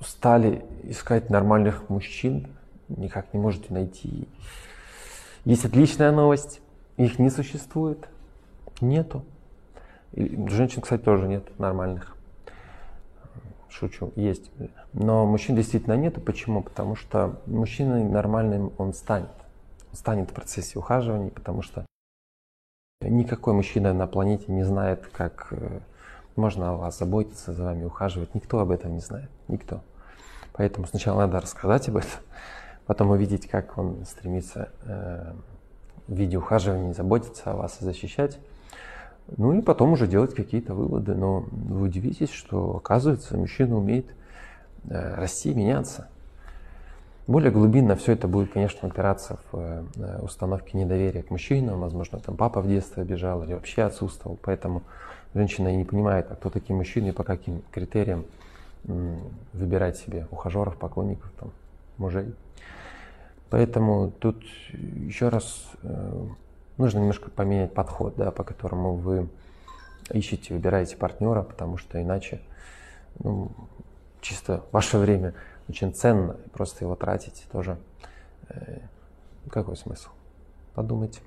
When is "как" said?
25.12-25.48, 33.48-33.76